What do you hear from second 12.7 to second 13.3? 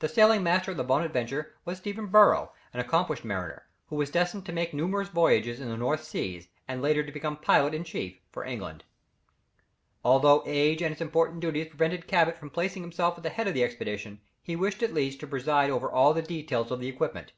himself at the